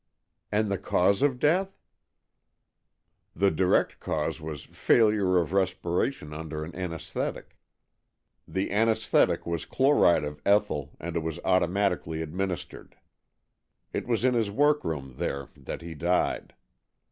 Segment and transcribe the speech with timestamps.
[0.51, 1.67] "And the cause of death .^""
[3.39, 7.55] The direct cause was failure of respira tion under an anaesthetic.
[8.47, 12.95] The anaesthetic was chloride of ethyl, and it was automatic ally administered.
[13.93, 16.55] It was in his workroom there that he died.